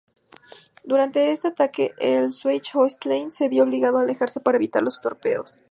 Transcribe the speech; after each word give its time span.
Durante 0.83 1.31
este 1.31 1.49
ataque 1.49 1.93
el 1.99 2.31
Schleswig-Holstein 2.31 3.29
se 3.29 3.49
vio 3.49 3.65
obligado 3.65 3.99
a 3.99 4.01
alejarse 4.01 4.39
para 4.39 4.55
evitar 4.57 4.81
los 4.81 4.99
torpedos. 4.99 5.61